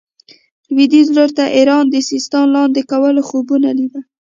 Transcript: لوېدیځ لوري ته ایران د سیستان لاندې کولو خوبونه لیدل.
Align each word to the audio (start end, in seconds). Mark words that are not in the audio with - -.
لوېدیځ 0.73 1.07
لوري 1.15 1.33
ته 1.37 1.45
ایران 1.57 1.83
د 1.89 1.95
سیستان 2.09 2.45
لاندې 2.55 2.81
کولو 2.91 3.21
خوبونه 3.29 3.69
لیدل. 3.77 4.03